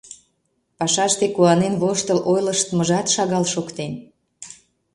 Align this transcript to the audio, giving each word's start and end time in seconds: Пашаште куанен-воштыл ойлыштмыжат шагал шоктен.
Пашаште 0.77 1.25
куанен-воштыл 1.35 2.19
ойлыштмыжат 2.31 3.07
шагал 3.15 3.45
шоктен. 3.53 3.93